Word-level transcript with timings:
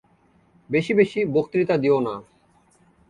বেশি 0.69 0.93
বেশি 0.93 1.19
বক্তৃতা 1.33 1.75
দিও 1.77 1.97
না। 1.99 2.15